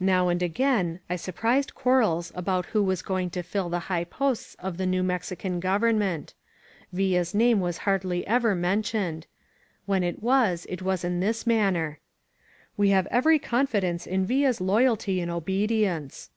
[0.00, 4.04] Now and again I surprised quarrels about who was go ing to fill the high
[4.04, 6.32] posts of the new Mexican Govern ment.
[6.90, 9.26] Villa's name was hardly ever mentioned;
[9.84, 11.98] when it was it was in this manner:
[12.78, 16.30] *'We have every confidence in Villa's loyalty and obedience."